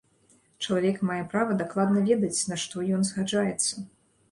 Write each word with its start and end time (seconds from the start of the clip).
Чалавек 0.67 0.97
мае 1.09 1.17
права 1.33 1.59
дакладна 1.61 2.03
ведаць, 2.09 2.41
на 2.55 2.59
што 2.65 2.89
ён 2.99 3.07
згаджаецца. 3.13 3.89